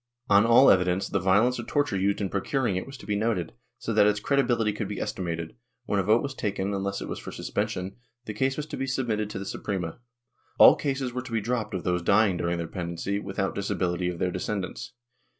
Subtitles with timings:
[0.31, 3.53] On all evidence, the violence or torture used in procuring it was to be noted,
[3.77, 7.19] so that its credibility could be estimated; when a vote was taken, unless it was
[7.19, 9.99] for suspension, the case was to be submitted to the Suprema.
[10.57, 14.17] All cases were to be dropped of those dying during their pendency, without disability of
[14.17, 14.93] their descendants.